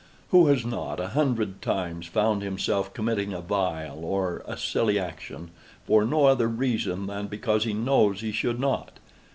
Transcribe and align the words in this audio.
Who 0.31 0.47
has 0.47 0.65
not, 0.65 0.99
a 0.99 1.09
hundred 1.09 1.61
times, 1.61 2.07
found 2.07 2.41
himself 2.41 2.91
committing 2.91 3.33
a 3.33 3.39
vile 3.41 4.03
or 4.03 4.41
a 4.47 4.57
silly 4.57 4.97
action, 4.97 5.51
for 5.85 6.05
no 6.05 6.25
other 6.25 6.47
reason 6.47 7.05
than 7.05 7.27
because 7.27 7.65
he 7.65 7.73
knows 7.73 8.21
he 8.21 8.31
should 8.31 8.59
not? 8.59 8.97